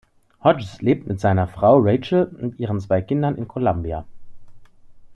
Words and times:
Hodges 0.43 0.81
lebt 0.81 1.05
mit 1.05 1.19
seiner 1.19 1.47
Frau 1.47 1.77
Rachel 1.77 2.35
und 2.41 2.57
ihren 2.57 2.79
zwei 2.79 3.03
Kindern 3.03 3.35
in 3.35 3.47
Columbia. 3.47 4.03